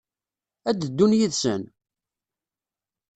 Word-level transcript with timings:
Ad 0.69 0.75
d-ddun 0.79 1.17
yid-sen? 1.17 1.63